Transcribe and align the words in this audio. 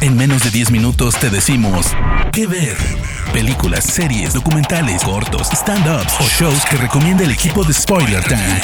En 0.00 0.16
menos 0.16 0.42
de 0.44 0.50
10 0.50 0.70
minutos 0.70 1.14
te 1.18 1.30
decimos 1.30 1.86
qué 2.32 2.46
ver. 2.46 2.76
Películas, 3.32 3.84
series, 3.84 4.34
documentales, 4.34 5.02
cortos, 5.02 5.48
stand-ups 5.50 6.14
o 6.20 6.24
shows 6.24 6.64
que 6.66 6.76
recomienda 6.76 7.24
el 7.24 7.30
equipo 7.30 7.64
de 7.64 7.72
Spoiler 7.72 8.22
Time. 8.24 8.60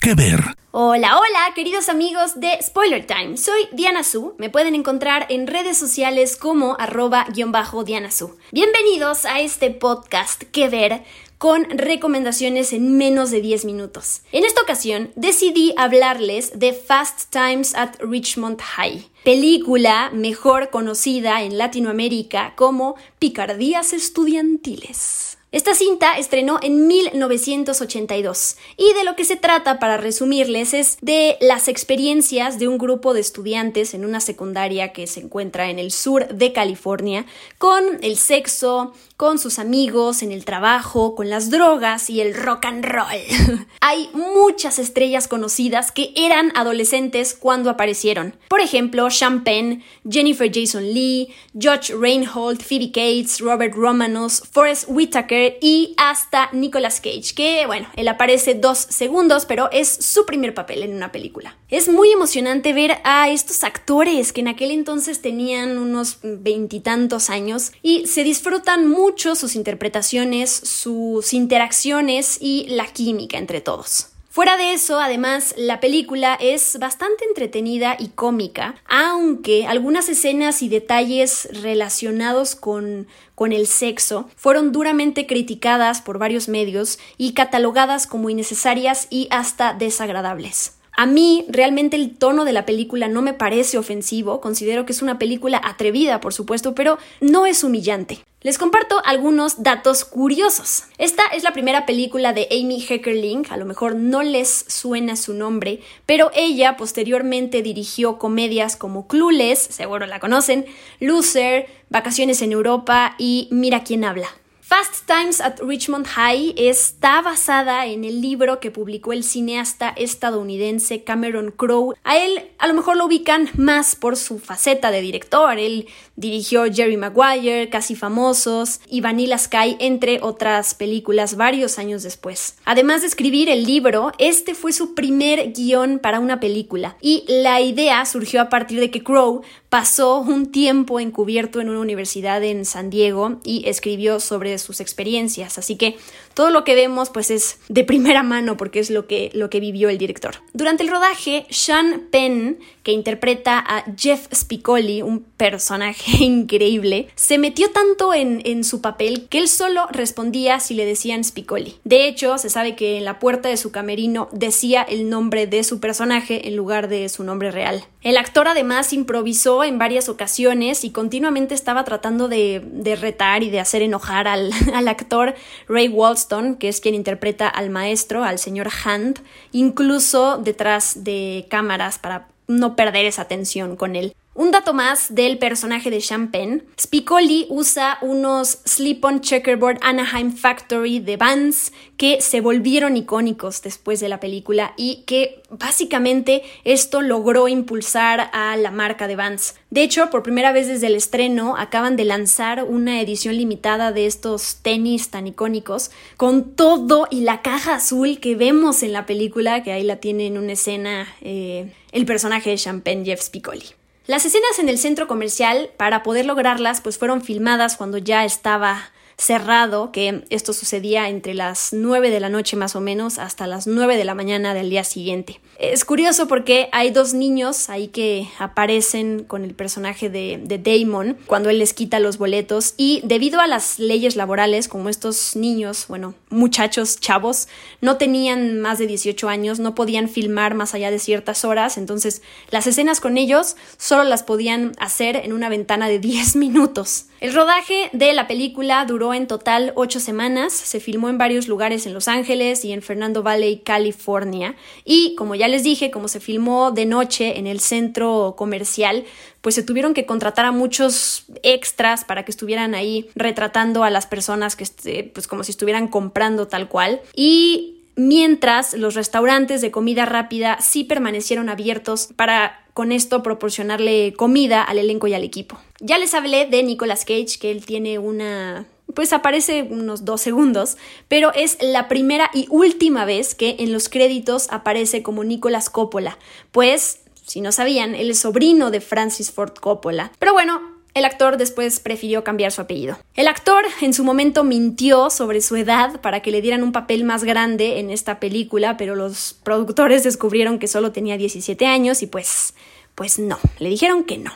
¿Qué 0.00 0.14
ver? 0.14 0.40
Hola, 0.70 1.18
hola, 1.18 1.54
queridos 1.54 1.88
amigos 1.88 2.38
de 2.40 2.58
Spoiler 2.62 3.06
Time. 3.06 3.36
Soy 3.36 3.68
Diana 3.72 4.04
Su. 4.04 4.34
Me 4.38 4.50
pueden 4.50 4.74
encontrar 4.74 5.26
en 5.28 5.46
redes 5.46 5.78
sociales 5.78 6.36
como 6.36 6.76
arroba-diana 6.78 8.10
Su. 8.10 8.36
Bienvenidos 8.52 9.24
a 9.24 9.40
este 9.40 9.70
podcast 9.70 10.42
que 10.44 10.68
ver 10.68 11.02
con 11.38 11.64
recomendaciones 11.70 12.72
en 12.72 12.98
menos 12.98 13.30
de 13.30 13.40
10 13.40 13.64
minutos. 13.64 14.22
En 14.32 14.44
esta 14.44 14.60
ocasión 14.60 15.12
decidí 15.14 15.72
hablarles 15.76 16.58
de 16.58 16.72
Fast 16.72 17.30
Times 17.30 17.74
at 17.74 17.94
Richmond 18.00 18.60
High, 18.60 19.08
película 19.24 20.10
mejor 20.12 20.70
conocida 20.70 21.42
en 21.42 21.56
Latinoamérica 21.56 22.54
como 22.56 22.96
Picardías 23.18 23.92
Estudiantiles. 23.92 25.37
Esta 25.50 25.74
cinta 25.74 26.18
estrenó 26.18 26.58
en 26.60 26.86
1982 26.86 28.56
y 28.76 28.92
de 28.92 29.02
lo 29.02 29.16
que 29.16 29.24
se 29.24 29.36
trata, 29.36 29.78
para 29.78 29.96
resumirles, 29.96 30.74
es 30.74 30.98
de 31.00 31.38
las 31.40 31.68
experiencias 31.68 32.58
de 32.58 32.68
un 32.68 32.76
grupo 32.76 33.14
de 33.14 33.20
estudiantes 33.20 33.94
en 33.94 34.04
una 34.04 34.20
secundaria 34.20 34.92
que 34.92 35.06
se 35.06 35.20
encuentra 35.20 35.70
en 35.70 35.78
el 35.78 35.90
sur 35.90 36.28
de 36.28 36.52
California 36.52 37.24
con 37.56 37.82
el 38.02 38.18
sexo, 38.18 38.92
con 39.16 39.38
sus 39.38 39.58
amigos, 39.58 40.22
en 40.22 40.32
el 40.32 40.44
trabajo, 40.44 41.14
con 41.14 41.30
las 41.30 41.48
drogas 41.48 42.10
y 42.10 42.20
el 42.20 42.34
rock 42.34 42.66
and 42.66 42.84
roll. 42.84 43.06
Hay 43.80 44.10
muchas 44.12 44.78
estrellas 44.78 45.28
conocidas 45.28 45.92
que 45.92 46.12
eran 46.14 46.52
adolescentes 46.56 47.34
cuando 47.34 47.70
aparecieron. 47.70 48.36
Por 48.48 48.60
ejemplo, 48.60 49.10
Sean 49.10 49.44
Penn, 49.44 49.82
Jennifer 50.08 50.50
Jason 50.52 50.84
Lee, 50.92 51.34
George 51.58 51.94
Reinhold, 51.96 52.60
Phoebe 52.60 52.92
Cates, 52.92 53.40
Robert 53.40 53.74
Romanos, 53.74 54.42
Forrest 54.52 54.84
Whitaker 54.88 55.37
y 55.60 55.94
hasta 55.96 56.50
Nicolas 56.52 57.00
Cage, 57.00 57.34
que 57.34 57.66
bueno, 57.66 57.88
él 57.96 58.08
aparece 58.08 58.54
dos 58.54 58.78
segundos, 58.78 59.46
pero 59.46 59.70
es 59.72 59.88
su 59.88 60.26
primer 60.26 60.54
papel 60.54 60.82
en 60.82 60.94
una 60.94 61.12
película. 61.12 61.56
Es 61.68 61.88
muy 61.88 62.10
emocionante 62.12 62.72
ver 62.72 62.98
a 63.04 63.28
estos 63.28 63.64
actores 63.64 64.32
que 64.32 64.40
en 64.40 64.48
aquel 64.48 64.70
entonces 64.70 65.22
tenían 65.22 65.78
unos 65.78 66.18
veintitantos 66.22 67.30
años 67.30 67.72
y 67.82 68.06
se 68.06 68.24
disfrutan 68.24 68.86
mucho 68.88 69.34
sus 69.34 69.54
interpretaciones, 69.54 70.50
sus 70.50 71.32
interacciones 71.32 72.38
y 72.40 72.66
la 72.68 72.86
química 72.86 73.38
entre 73.38 73.60
todos. 73.60 74.08
Fuera 74.38 74.56
de 74.56 74.72
eso, 74.72 75.00
además, 75.00 75.52
la 75.56 75.80
película 75.80 76.38
es 76.40 76.78
bastante 76.78 77.24
entretenida 77.24 77.96
y 77.98 78.10
cómica, 78.10 78.76
aunque 78.86 79.66
algunas 79.66 80.08
escenas 80.08 80.62
y 80.62 80.68
detalles 80.68 81.48
relacionados 81.60 82.54
con, 82.54 83.08
con, 83.34 83.50
el 83.50 83.66
sexo 83.66 84.30
fueron 84.36 84.70
duramente 84.70 85.26
criticadas 85.26 86.02
por 86.02 86.20
varios 86.20 86.48
medios 86.48 87.00
y 87.16 87.32
catalogadas 87.32 88.06
como 88.06 88.30
innecesarias 88.30 89.08
y 89.10 89.26
hasta 89.32 89.72
desagradables. 89.72 90.77
A 91.00 91.06
mí 91.06 91.44
realmente 91.48 91.94
el 91.94 92.16
tono 92.16 92.44
de 92.44 92.52
la 92.52 92.66
película 92.66 93.06
no 93.06 93.22
me 93.22 93.32
parece 93.32 93.78
ofensivo, 93.78 94.40
considero 94.40 94.84
que 94.84 94.90
es 94.90 95.00
una 95.00 95.16
película 95.16 95.60
atrevida, 95.62 96.20
por 96.20 96.34
supuesto, 96.34 96.74
pero 96.74 96.98
no 97.20 97.46
es 97.46 97.62
humillante. 97.62 98.18
Les 98.42 98.58
comparto 98.58 99.00
algunos 99.04 99.62
datos 99.62 100.04
curiosos. 100.04 100.86
Esta 100.98 101.22
es 101.32 101.44
la 101.44 101.52
primera 101.52 101.86
película 101.86 102.32
de 102.32 102.48
Amy 102.50 102.80
Heckerling, 102.80 103.46
a 103.48 103.56
lo 103.56 103.64
mejor 103.64 103.94
no 103.94 104.24
les 104.24 104.48
suena 104.66 105.14
su 105.14 105.34
nombre, 105.34 105.78
pero 106.04 106.32
ella 106.34 106.76
posteriormente 106.76 107.62
dirigió 107.62 108.18
comedias 108.18 108.74
como 108.74 109.06
Clueless, 109.06 109.60
seguro 109.60 110.04
la 110.04 110.18
conocen, 110.18 110.66
Loser, 110.98 111.68
Vacaciones 111.90 112.42
en 112.42 112.50
Europa 112.50 113.14
y 113.18 113.46
Mira 113.52 113.84
quién 113.84 114.02
habla. 114.02 114.26
Fast 114.68 115.06
Times 115.06 115.40
at 115.40 115.60
Richmond 115.60 116.06
High 116.08 116.52
está 116.58 117.22
basada 117.22 117.86
en 117.86 118.04
el 118.04 118.20
libro 118.20 118.60
que 118.60 118.70
publicó 118.70 119.14
el 119.14 119.24
cineasta 119.24 119.88
estadounidense 119.96 121.04
Cameron 121.04 121.52
Crowe. 121.52 121.94
A 122.04 122.18
él 122.18 122.50
a 122.58 122.66
lo 122.66 122.74
mejor 122.74 122.98
lo 122.98 123.06
ubican 123.06 123.48
más 123.56 123.96
por 123.96 124.18
su 124.18 124.38
faceta 124.38 124.90
de 124.90 125.00
director. 125.00 125.58
Él 125.58 125.86
dirigió 126.16 126.64
Jerry 126.70 126.98
Maguire, 126.98 127.70
Casi 127.70 127.96
Famosos 127.96 128.82
y 128.90 129.00
Vanilla 129.00 129.38
Sky, 129.38 129.78
entre 129.80 130.20
otras 130.20 130.74
películas 130.74 131.36
varios 131.36 131.78
años 131.78 132.02
después. 132.02 132.58
Además 132.66 133.00
de 133.00 133.06
escribir 133.06 133.48
el 133.48 133.64
libro, 133.64 134.12
este 134.18 134.54
fue 134.54 134.74
su 134.74 134.94
primer 134.94 135.54
guion 135.54 135.98
para 135.98 136.20
una 136.20 136.40
película 136.40 136.98
y 137.00 137.24
la 137.26 137.62
idea 137.62 138.04
surgió 138.04 138.42
a 138.42 138.50
partir 138.50 138.80
de 138.80 138.90
que 138.90 139.02
Crowe 139.02 139.40
pasó 139.68 140.20
un 140.20 140.50
tiempo 140.50 140.98
encubierto 141.00 141.60
en 141.60 141.68
una 141.68 141.80
universidad 141.80 142.42
en 142.42 142.64
San 142.64 142.90
Diego 142.90 143.40
y 143.44 143.68
escribió 143.68 144.20
sobre 144.20 144.58
sus 144.58 144.80
experiencias. 144.80 145.58
Así 145.58 145.76
que 145.76 145.96
todo 146.34 146.50
lo 146.50 146.64
que 146.64 146.74
vemos 146.74 147.10
pues 147.10 147.30
es 147.30 147.58
de 147.68 147.84
primera 147.84 148.22
mano 148.22 148.56
porque 148.56 148.78
es 148.78 148.90
lo 148.90 149.06
que, 149.06 149.30
lo 149.34 149.50
que 149.50 149.60
vivió 149.60 149.88
el 149.88 149.98
director. 149.98 150.36
Durante 150.52 150.84
el 150.84 150.90
rodaje, 150.90 151.46
Sean 151.50 152.08
Penn, 152.10 152.58
que 152.82 152.92
interpreta 152.92 153.58
a 153.58 153.84
Jeff 153.96 154.28
Spicoli, 154.32 155.02
un 155.02 155.20
personaje 155.20 156.10
increíble, 156.24 157.08
se 157.16 157.38
metió 157.38 157.70
tanto 157.70 158.14
en, 158.14 158.40
en 158.44 158.64
su 158.64 158.80
papel 158.80 159.26
que 159.28 159.38
él 159.38 159.48
solo 159.48 159.86
respondía 159.90 160.60
si 160.60 160.74
le 160.74 160.86
decían 160.86 161.24
Spicoli. 161.24 161.76
De 161.84 162.06
hecho, 162.06 162.38
se 162.38 162.48
sabe 162.48 162.76
que 162.76 162.96
en 162.96 163.04
la 163.04 163.18
puerta 163.18 163.48
de 163.48 163.56
su 163.56 163.70
camerino 163.70 164.28
decía 164.32 164.82
el 164.82 165.10
nombre 165.10 165.46
de 165.46 165.64
su 165.64 165.80
personaje 165.80 166.48
en 166.48 166.56
lugar 166.56 166.88
de 166.88 167.08
su 167.08 167.24
nombre 167.24 167.50
real. 167.50 167.84
El 168.08 168.16
actor 168.16 168.48
además 168.48 168.94
improvisó 168.94 169.64
en 169.64 169.78
varias 169.78 170.08
ocasiones 170.08 170.82
y 170.82 170.92
continuamente 170.92 171.54
estaba 171.54 171.84
tratando 171.84 172.26
de, 172.26 172.96
retar 172.98 173.42
y 173.42 173.50
de 173.50 173.60
hacer 173.60 173.82
enojar 173.82 174.26
al, 174.26 174.50
al, 174.74 174.88
actor 174.88 175.34
Ray 175.68 175.88
Walston, 175.88 176.56
que 176.56 176.70
es 176.70 176.80
quien 176.80 176.94
interpreta 176.94 177.48
al 177.48 177.68
maestro, 177.68 178.24
al 178.24 178.38
señor 178.38 178.70
Hand, 178.82 179.20
incluso 179.52 180.38
detrás 180.38 181.04
de 181.04 181.44
cámaras 181.50 181.98
para 181.98 182.28
no 182.46 182.76
perder 182.76 183.04
esa 183.04 183.26
tensión 183.26 183.76
con 183.76 183.94
él. 183.94 184.14
Un 184.38 184.52
dato 184.52 184.72
más 184.72 185.12
del 185.12 185.36
personaje 185.36 185.90
de 185.90 185.98
Champagne. 185.98 186.62
Spicoli 186.80 187.46
usa 187.48 187.98
unos 188.02 188.60
slip-on 188.64 189.20
checkerboard 189.20 189.80
Anaheim 189.82 190.30
Factory 190.30 191.00
de 191.00 191.16
Vans 191.16 191.72
que 191.96 192.20
se 192.20 192.40
volvieron 192.40 192.96
icónicos 192.96 193.62
después 193.62 193.98
de 193.98 194.08
la 194.08 194.20
película 194.20 194.74
y 194.76 195.02
que 195.06 195.42
básicamente 195.50 196.44
esto 196.62 197.02
logró 197.02 197.48
impulsar 197.48 198.30
a 198.32 198.56
la 198.56 198.70
marca 198.70 199.08
de 199.08 199.16
Vans. 199.16 199.56
De 199.70 199.82
hecho, 199.82 200.08
por 200.08 200.22
primera 200.22 200.52
vez 200.52 200.68
desde 200.68 200.86
el 200.86 200.94
estreno 200.94 201.56
acaban 201.56 201.96
de 201.96 202.04
lanzar 202.04 202.62
una 202.62 203.00
edición 203.00 203.36
limitada 203.36 203.90
de 203.90 204.06
estos 204.06 204.58
tenis 204.62 205.10
tan 205.10 205.26
icónicos 205.26 205.90
con 206.16 206.54
todo 206.54 207.08
y 207.10 207.22
la 207.22 207.42
caja 207.42 207.74
azul 207.74 208.20
que 208.20 208.36
vemos 208.36 208.84
en 208.84 208.92
la 208.92 209.04
película, 209.04 209.64
que 209.64 209.72
ahí 209.72 209.82
la 209.82 209.96
tiene 209.96 210.28
en 210.28 210.38
una 210.38 210.52
escena 210.52 211.12
eh, 211.22 211.72
el 211.90 212.06
personaje 212.06 212.50
de 212.50 212.56
Champagne 212.56 213.04
Jeff 213.04 213.20
Spicoli. 213.20 213.64
Las 214.08 214.24
escenas 214.24 214.58
en 214.58 214.70
el 214.70 214.78
centro 214.78 215.06
comercial, 215.06 215.68
para 215.76 216.02
poder 216.02 216.24
lograrlas, 216.24 216.80
pues 216.80 216.96
fueron 216.96 217.20
filmadas 217.20 217.76
cuando 217.76 217.98
ya 217.98 218.24
estaba 218.24 218.90
cerrado, 219.18 219.90
que 219.90 220.22
esto 220.30 220.52
sucedía 220.52 221.08
entre 221.08 221.34
las 221.34 221.70
9 221.72 222.10
de 222.10 222.20
la 222.20 222.28
noche 222.28 222.56
más 222.56 222.76
o 222.76 222.80
menos 222.80 223.18
hasta 223.18 223.48
las 223.48 223.66
9 223.66 223.96
de 223.96 224.04
la 224.04 224.14
mañana 224.14 224.54
del 224.54 224.70
día 224.70 224.84
siguiente. 224.84 225.40
Es 225.58 225.84
curioso 225.84 226.28
porque 226.28 226.68
hay 226.70 226.90
dos 226.92 227.14
niños 227.14 227.68
ahí 227.68 227.88
que 227.88 228.28
aparecen 228.38 229.24
con 229.24 229.42
el 229.42 229.54
personaje 229.54 230.08
de, 230.08 230.40
de 230.40 230.58
Damon 230.58 231.18
cuando 231.26 231.50
él 231.50 231.58
les 231.58 231.74
quita 231.74 231.98
los 231.98 232.16
boletos 232.16 232.74
y 232.76 233.00
debido 233.02 233.40
a 233.40 233.48
las 233.48 233.80
leyes 233.80 234.14
laborales, 234.14 234.68
como 234.68 234.88
estos 234.88 235.34
niños, 235.34 235.86
bueno, 235.88 236.14
muchachos, 236.30 237.00
chavos, 237.00 237.48
no 237.80 237.96
tenían 237.96 238.60
más 238.60 238.78
de 238.78 238.86
18 238.86 239.28
años, 239.28 239.58
no 239.58 239.74
podían 239.74 240.08
filmar 240.08 240.54
más 240.54 240.74
allá 240.74 240.92
de 240.92 241.00
ciertas 241.00 241.44
horas, 241.44 241.76
entonces 241.76 242.22
las 242.50 242.68
escenas 242.68 243.00
con 243.00 243.18
ellos 243.18 243.56
solo 243.78 244.04
las 244.04 244.22
podían 244.22 244.74
hacer 244.78 245.16
en 245.16 245.32
una 245.32 245.48
ventana 245.48 245.88
de 245.88 245.98
10 245.98 246.36
minutos. 246.36 247.06
El 247.20 247.34
rodaje 247.34 247.90
de 247.92 248.12
la 248.12 248.28
película 248.28 248.84
duró 248.84 249.12
en 249.12 249.26
total 249.26 249.72
ocho 249.74 249.98
semanas, 249.98 250.52
se 250.52 250.78
filmó 250.78 251.08
en 251.08 251.18
varios 251.18 251.48
lugares 251.48 251.84
en 251.84 251.92
Los 251.92 252.06
Ángeles 252.06 252.64
y 252.64 252.72
en 252.72 252.80
Fernando 252.80 253.24
Valley, 253.24 253.58
California, 253.58 254.54
y 254.84 255.16
como 255.16 255.34
ya 255.34 255.48
les 255.48 255.64
dije, 255.64 255.90
como 255.90 256.06
se 256.06 256.20
filmó 256.20 256.70
de 256.70 256.86
noche 256.86 257.38
en 257.38 257.48
el 257.48 257.58
centro 257.58 258.34
comercial, 258.38 259.04
pues 259.40 259.56
se 259.56 259.64
tuvieron 259.64 259.94
que 259.94 260.06
contratar 260.06 260.44
a 260.44 260.52
muchos 260.52 261.24
extras 261.42 262.04
para 262.04 262.24
que 262.24 262.30
estuvieran 262.30 262.76
ahí 262.76 263.10
retratando 263.16 263.82
a 263.82 263.90
las 263.90 264.06
personas 264.06 264.54
que, 264.54 264.62
este, 264.62 265.02
pues 265.02 265.26
como 265.26 265.42
si 265.42 265.50
estuvieran 265.50 265.88
comprando 265.88 266.46
tal 266.46 266.68
cual, 266.68 267.00
y 267.16 267.77
mientras 267.98 268.74
los 268.74 268.94
restaurantes 268.94 269.60
de 269.60 269.72
comida 269.72 270.06
rápida 270.06 270.58
sí 270.60 270.84
permanecieron 270.84 271.48
abiertos 271.48 272.10
para 272.14 272.64
con 272.72 272.92
esto 272.92 273.24
proporcionarle 273.24 274.14
comida 274.16 274.62
al 274.62 274.78
elenco 274.78 275.08
y 275.08 275.14
al 275.14 275.24
equipo. 275.24 275.58
Ya 275.80 275.98
les 275.98 276.14
hablé 276.14 276.46
de 276.46 276.62
Nicolas 276.62 277.04
Cage, 277.04 277.38
que 277.40 277.50
él 277.50 277.66
tiene 277.66 277.98
una 277.98 278.66
pues 278.94 279.12
aparece 279.12 279.64
unos 279.64 280.06
dos 280.06 280.22
segundos, 280.22 280.78
pero 281.08 281.34
es 281.34 281.58
la 281.60 281.88
primera 281.88 282.30
y 282.32 282.46
última 282.48 283.04
vez 283.04 283.34
que 283.34 283.56
en 283.58 283.72
los 283.72 283.90
créditos 283.90 284.46
aparece 284.50 285.02
como 285.02 285.24
Nicolas 285.24 285.68
Coppola, 285.68 286.18
pues 286.52 287.00
Si 287.26 287.42
no 287.42 287.52
sabían, 287.52 287.94
él 287.94 288.10
es 288.12 288.20
sobrino 288.20 288.70
de 288.70 288.80
Francis 288.80 289.30
Ford 289.30 289.52
Coppola. 289.60 290.12
Pero 290.18 290.32
bueno, 290.32 290.77
el 290.98 291.04
actor 291.04 291.36
después 291.36 291.80
prefirió 291.80 292.24
cambiar 292.24 292.52
su 292.52 292.60
apellido. 292.60 292.98
El 293.14 293.28
actor 293.28 293.64
en 293.80 293.94
su 293.94 294.04
momento 294.04 294.44
mintió 294.44 295.10
sobre 295.10 295.40
su 295.40 295.56
edad 295.56 296.00
para 296.00 296.20
que 296.20 296.30
le 296.30 296.42
dieran 296.42 296.62
un 296.62 296.72
papel 296.72 297.04
más 297.04 297.24
grande 297.24 297.78
en 297.78 297.90
esta 297.90 298.20
película, 298.20 298.76
pero 298.76 298.94
los 298.94 299.36
productores 299.42 300.04
descubrieron 300.04 300.58
que 300.58 300.68
solo 300.68 300.92
tenía 300.92 301.16
17 301.16 301.66
años 301.66 302.02
y 302.02 302.06
pues, 302.06 302.54
pues 302.94 303.18
no, 303.18 303.38
le 303.58 303.68
dijeron 303.68 304.04
que 304.04 304.18
no. 304.18 304.32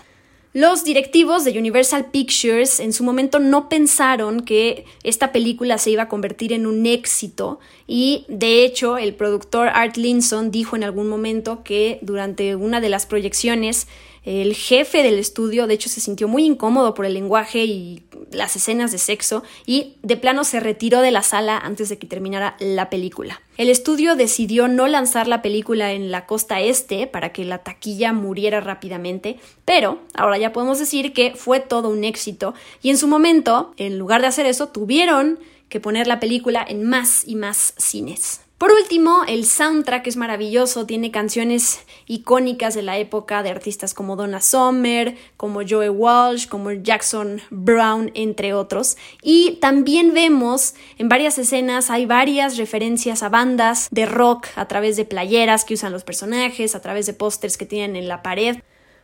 Los 0.54 0.84
directivos 0.84 1.44
de 1.44 1.58
Universal 1.58 2.10
Pictures 2.10 2.78
en 2.78 2.92
su 2.92 3.04
momento 3.04 3.38
no 3.38 3.70
pensaron 3.70 4.40
que 4.40 4.84
esta 5.02 5.32
película 5.32 5.78
se 5.78 5.90
iba 5.90 6.02
a 6.02 6.08
convertir 6.08 6.52
en 6.52 6.66
un 6.66 6.84
éxito 6.84 7.58
y 7.86 8.26
de 8.28 8.62
hecho 8.62 8.98
el 8.98 9.14
productor 9.14 9.68
Art 9.68 9.96
Linson 9.96 10.50
dijo 10.50 10.76
en 10.76 10.84
algún 10.84 11.08
momento 11.08 11.62
que 11.64 11.98
durante 12.02 12.54
una 12.54 12.82
de 12.82 12.90
las 12.90 13.06
proyecciones 13.06 13.88
el 14.24 14.54
jefe 14.54 15.02
del 15.02 15.18
estudio, 15.18 15.66
de 15.66 15.74
hecho, 15.74 15.88
se 15.88 16.00
sintió 16.00 16.28
muy 16.28 16.44
incómodo 16.44 16.94
por 16.94 17.06
el 17.06 17.14
lenguaje 17.14 17.64
y 17.64 18.04
las 18.30 18.54
escenas 18.54 18.92
de 18.92 18.98
sexo 18.98 19.42
y 19.66 19.96
de 20.02 20.16
plano 20.16 20.44
se 20.44 20.60
retiró 20.60 21.00
de 21.00 21.10
la 21.10 21.22
sala 21.22 21.58
antes 21.58 21.88
de 21.88 21.98
que 21.98 22.06
terminara 22.06 22.56
la 22.60 22.88
película. 22.88 23.42
El 23.56 23.68
estudio 23.68 24.14
decidió 24.14 24.68
no 24.68 24.86
lanzar 24.86 25.26
la 25.26 25.42
película 25.42 25.92
en 25.92 26.10
la 26.10 26.26
costa 26.26 26.60
este 26.60 27.06
para 27.06 27.32
que 27.32 27.44
la 27.44 27.58
taquilla 27.58 28.12
muriera 28.12 28.60
rápidamente, 28.60 29.38
pero 29.64 30.00
ahora 30.14 30.38
ya 30.38 30.52
podemos 30.52 30.78
decir 30.78 31.12
que 31.12 31.34
fue 31.34 31.60
todo 31.60 31.88
un 31.88 32.04
éxito 32.04 32.54
y 32.80 32.90
en 32.90 32.98
su 32.98 33.08
momento, 33.08 33.74
en 33.76 33.98
lugar 33.98 34.20
de 34.20 34.28
hacer 34.28 34.46
eso, 34.46 34.68
tuvieron 34.68 35.40
que 35.68 35.80
poner 35.80 36.06
la 36.06 36.20
película 36.20 36.64
en 36.66 36.84
más 36.84 37.26
y 37.26 37.34
más 37.34 37.74
cines. 37.76 38.40
Por 38.62 38.70
último, 38.70 39.24
el 39.26 39.44
soundtrack 39.44 40.06
es 40.06 40.16
maravilloso, 40.16 40.86
tiene 40.86 41.10
canciones 41.10 41.80
icónicas 42.06 42.74
de 42.74 42.82
la 42.82 42.96
época 42.96 43.42
de 43.42 43.50
artistas 43.50 43.92
como 43.92 44.14
Donna 44.14 44.40
Summer, 44.40 45.16
como 45.36 45.62
Joe 45.68 45.90
Walsh, 45.90 46.46
como 46.46 46.70
Jackson 46.70 47.40
Brown, 47.50 48.12
entre 48.14 48.54
otros. 48.54 48.96
Y 49.20 49.58
también 49.60 50.14
vemos 50.14 50.76
en 50.96 51.08
varias 51.08 51.38
escenas 51.38 51.90
hay 51.90 52.06
varias 52.06 52.56
referencias 52.56 53.24
a 53.24 53.28
bandas 53.28 53.88
de 53.90 54.06
rock 54.06 54.46
a 54.54 54.68
través 54.68 54.96
de 54.96 55.06
playeras 55.06 55.64
que 55.64 55.74
usan 55.74 55.90
los 55.90 56.04
personajes, 56.04 56.76
a 56.76 56.80
través 56.80 57.06
de 57.06 57.14
pósters 57.14 57.56
que 57.58 57.66
tienen 57.66 57.96
en 57.96 58.06
la 58.06 58.22
pared. 58.22 58.58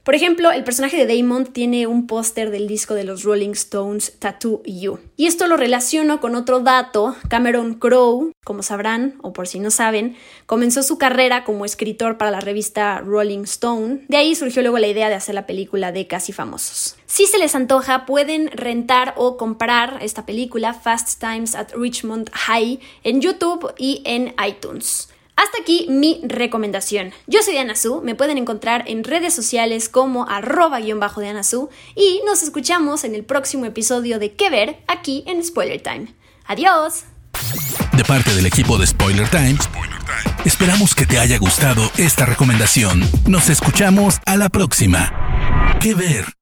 Por 0.08 0.14
ejemplo, 0.14 0.50
el 0.50 0.64
personaje 0.64 1.04
de 1.04 1.18
Damon 1.18 1.44
tiene 1.44 1.86
un 1.86 2.06
póster 2.06 2.50
del 2.50 2.66
disco 2.66 2.94
de 2.94 3.04
los 3.04 3.24
Rolling 3.24 3.50
Stones 3.50 4.14
Tattoo 4.18 4.62
You. 4.64 4.98
Y 5.18 5.26
esto 5.26 5.46
lo 5.46 5.58
relaciono 5.58 6.18
con 6.18 6.34
otro 6.34 6.60
dato. 6.60 7.14
Cameron 7.28 7.74
Crowe, 7.74 8.32
como 8.42 8.62
sabrán, 8.62 9.18
o 9.20 9.34
por 9.34 9.46
si 9.46 9.60
no 9.60 9.70
saben, 9.70 10.16
comenzó 10.46 10.82
su 10.82 10.96
carrera 10.96 11.44
como 11.44 11.66
escritor 11.66 12.16
para 12.16 12.30
la 12.30 12.40
revista 12.40 13.00
Rolling 13.00 13.42
Stone. 13.42 14.06
De 14.08 14.16
ahí 14.16 14.34
surgió 14.34 14.62
luego 14.62 14.78
la 14.78 14.86
idea 14.86 15.10
de 15.10 15.14
hacer 15.14 15.34
la 15.34 15.44
película 15.44 15.92
de 15.92 16.06
Casi 16.06 16.32
Famosos. 16.32 16.96
Si 17.04 17.26
se 17.26 17.36
les 17.36 17.54
antoja, 17.54 18.06
pueden 18.06 18.50
rentar 18.52 19.12
o 19.18 19.36
comprar 19.36 19.98
esta 20.00 20.24
película 20.24 20.72
Fast 20.72 21.20
Times 21.20 21.54
at 21.54 21.74
Richmond 21.76 22.30
High 22.32 22.80
en 23.04 23.20
YouTube 23.20 23.74
y 23.76 24.00
en 24.06 24.34
iTunes. 24.42 25.10
Hasta 25.38 25.58
aquí 25.62 25.86
mi 25.88 26.20
recomendación. 26.24 27.12
Yo 27.28 27.44
soy 27.44 27.52
Diana 27.52 27.76
Su, 27.76 28.02
me 28.02 28.16
pueden 28.16 28.38
encontrar 28.38 28.82
en 28.88 29.04
redes 29.04 29.32
sociales 29.32 29.88
como 29.88 30.28
arroba 30.28 30.80
guion 30.80 30.98
bajo 30.98 31.20
Diana 31.20 31.44
Su 31.44 31.70
y 31.94 32.20
nos 32.26 32.42
escuchamos 32.42 33.04
en 33.04 33.14
el 33.14 33.24
próximo 33.24 33.64
episodio 33.64 34.18
de 34.18 34.32
¿Qué 34.32 34.50
ver? 34.50 34.78
aquí 34.88 35.22
en 35.28 35.44
Spoiler 35.44 35.80
Time. 35.80 36.12
Adiós. 36.44 37.04
De 37.96 38.04
parte 38.04 38.34
del 38.34 38.46
equipo 38.46 38.78
de 38.78 38.88
Spoiler 38.88 39.28
Time, 39.28 39.58
esperamos 40.44 40.96
que 40.96 41.06
te 41.06 41.20
haya 41.20 41.38
gustado 41.38 41.88
esta 41.98 42.26
recomendación. 42.26 43.08
Nos 43.28 43.48
escuchamos 43.48 44.18
a 44.26 44.36
la 44.36 44.48
próxima. 44.48 45.76
¿Qué 45.80 45.94
ver? 45.94 46.37